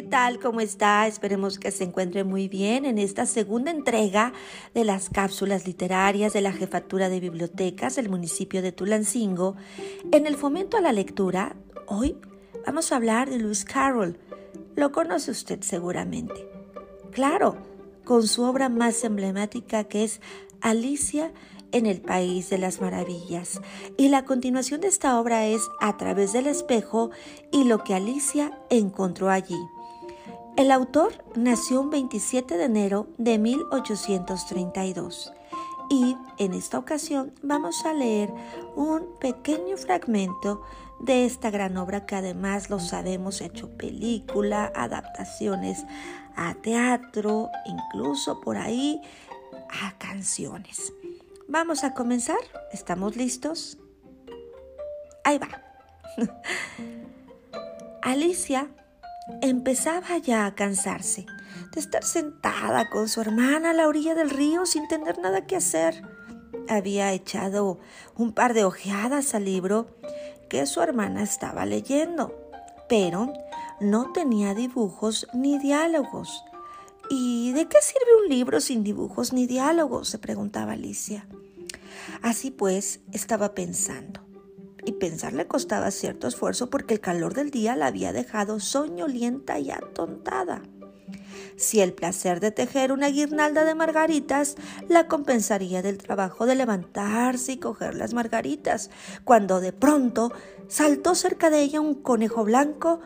[0.00, 0.40] ¿qué tal?
[0.40, 1.06] ¿Cómo está?
[1.06, 4.32] Esperemos que se encuentre muy bien en esta segunda entrega
[4.72, 9.56] de las cápsulas literarias de la Jefatura de Bibliotecas del municipio de Tulancingo.
[10.10, 11.54] En el fomento a la lectura,
[11.86, 12.16] hoy
[12.64, 14.16] vamos a hablar de Lewis Carroll.
[14.74, 16.48] Lo conoce usted seguramente.
[17.10, 17.58] Claro,
[18.04, 20.22] con su obra más emblemática que es
[20.62, 21.30] Alicia
[21.72, 23.60] en el País de las Maravillas.
[23.98, 27.10] Y la continuación de esta obra es A través del espejo
[27.52, 29.58] y lo que Alicia encontró allí.
[30.60, 35.32] El autor nació un 27 de enero de 1832
[35.88, 38.30] y en esta ocasión vamos a leer
[38.76, 40.60] un pequeño fragmento
[41.00, 45.86] de esta gran obra que además lo sabemos hecho película, adaptaciones
[46.36, 49.00] a teatro, incluso por ahí
[49.82, 50.92] a canciones.
[51.48, 52.36] Vamos a comenzar.
[52.70, 53.78] ¿Estamos listos?
[55.24, 55.48] Ahí va.
[58.02, 58.68] Alicia
[59.42, 61.26] empezaba ya a cansarse
[61.72, 65.56] de estar sentada con su hermana a la orilla del río sin tener nada que
[65.56, 66.02] hacer.
[66.68, 67.78] Había echado
[68.16, 69.88] un par de ojeadas al libro
[70.48, 72.34] que su hermana estaba leyendo,
[72.88, 73.32] pero
[73.80, 76.44] no tenía dibujos ni diálogos.
[77.08, 80.08] ¿Y de qué sirve un libro sin dibujos ni diálogos?
[80.08, 81.26] se preguntaba Alicia.
[82.22, 84.29] Así pues, estaba pensando.
[84.84, 89.58] Y pensar le costaba cierto esfuerzo porque el calor del día la había dejado soñolienta
[89.58, 90.62] y atontada.
[91.56, 94.56] Si el placer de tejer una guirnalda de margaritas
[94.88, 98.90] la compensaría del trabajo de levantarse y coger las margaritas,
[99.24, 100.32] cuando de pronto
[100.68, 103.00] saltó cerca de ella un conejo blanco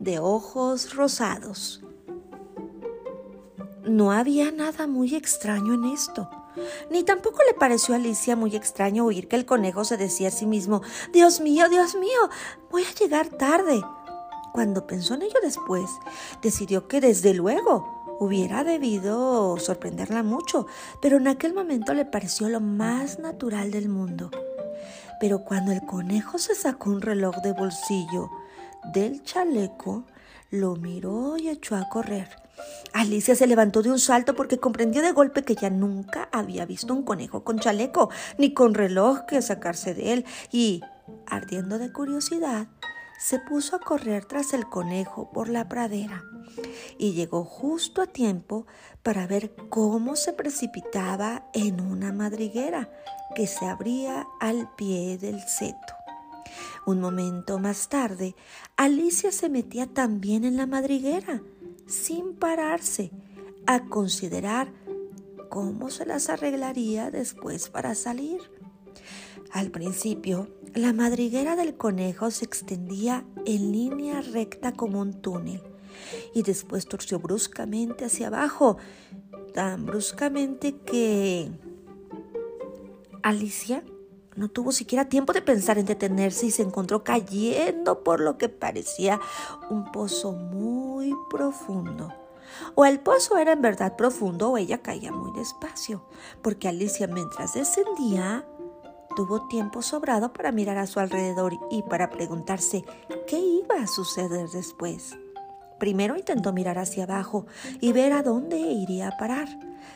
[0.00, 1.84] de ojos rosados.
[3.84, 6.28] No había nada muy extraño en esto.
[6.90, 10.32] Ni tampoco le pareció a Alicia muy extraño oír que el conejo se decía a
[10.32, 12.30] sí mismo Dios mío, Dios mío,
[12.70, 13.80] voy a llegar tarde.
[14.52, 15.88] Cuando pensó en ello después,
[16.42, 20.66] decidió que desde luego hubiera debido sorprenderla mucho,
[21.00, 24.30] pero en aquel momento le pareció lo más natural del mundo.
[25.20, 28.30] Pero cuando el conejo se sacó un reloj de bolsillo
[28.92, 30.04] del chaleco,
[30.50, 32.39] lo miró y echó a correr.
[32.92, 36.94] Alicia se levantó de un salto porque comprendió de golpe que ya nunca había visto
[36.94, 40.82] un conejo con chaleco, ni con reloj que sacarse de él, y,
[41.26, 42.68] ardiendo de curiosidad,
[43.18, 46.24] se puso a correr tras el conejo por la pradera
[46.98, 48.66] y llegó justo a tiempo
[49.02, 52.90] para ver cómo se precipitaba en una madriguera
[53.34, 55.94] que se abría al pie del seto.
[56.86, 58.34] Un momento más tarde,
[58.76, 61.42] Alicia se metía también en la madriguera,
[61.90, 63.10] sin pararse,
[63.66, 64.72] a considerar
[65.48, 68.40] cómo se las arreglaría después para salir.
[69.52, 75.60] Al principio, la madriguera del conejo se extendía en línea recta como un túnel
[76.32, 78.78] y después torció bruscamente hacia abajo,
[79.52, 81.50] tan bruscamente que
[83.22, 83.82] Alicia
[84.36, 88.48] no tuvo siquiera tiempo de pensar en detenerse y se encontró cayendo por lo que
[88.48, 89.20] parecía
[89.68, 90.79] un pozo muy
[91.28, 92.12] profundo.
[92.74, 96.04] O el pozo era en verdad profundo o ella caía muy despacio,
[96.42, 98.44] porque Alicia mientras descendía
[99.16, 102.84] tuvo tiempo sobrado para mirar a su alrededor y para preguntarse
[103.26, 105.16] qué iba a suceder después.
[105.78, 107.46] Primero intentó mirar hacia abajo
[107.80, 109.48] y ver a dónde iría a parar,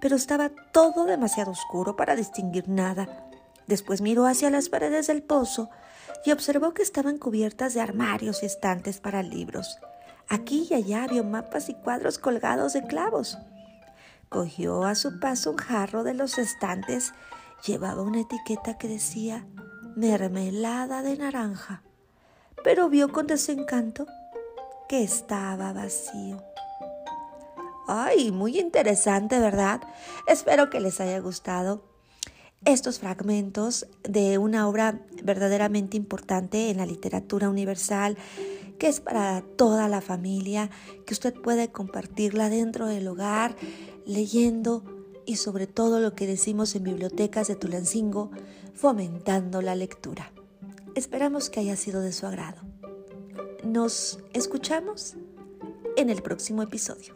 [0.00, 3.26] pero estaba todo demasiado oscuro para distinguir nada
[3.66, 5.70] Después miró hacia las paredes del pozo
[6.24, 9.78] y observó que estaban cubiertas de armarios y estantes para libros.
[10.28, 13.38] Aquí y allá había mapas y cuadros colgados de clavos.
[14.28, 17.12] Cogió a su paso un jarro de los estantes.
[17.64, 19.46] Llevaba una etiqueta que decía
[19.94, 21.82] mermelada de naranja,
[22.64, 24.06] pero vio con desencanto
[24.88, 26.42] que estaba vacío.
[27.88, 29.80] Ay, muy interesante, ¿verdad?
[30.26, 31.84] Espero que les haya gustado
[32.64, 38.16] estos fragmentos de una obra verdaderamente importante en la literatura universal,
[38.78, 40.70] que es para toda la familia,
[41.06, 43.56] que usted puede compartirla dentro del hogar,
[44.04, 44.84] leyendo
[45.24, 48.30] y sobre todo lo que decimos en bibliotecas de Tulancingo,
[48.74, 50.32] fomentando la lectura.
[50.94, 52.62] Esperamos que haya sido de su agrado.
[53.64, 55.16] Nos escuchamos
[55.96, 57.15] en el próximo episodio.